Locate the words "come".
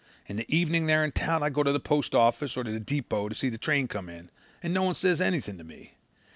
3.87-4.09